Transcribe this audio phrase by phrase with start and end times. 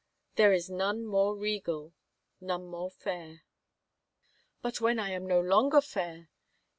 [0.35, 1.93] "There is none more regal...
[2.39, 3.43] none more fair.""
[4.63, 6.31] But when I am no longer fair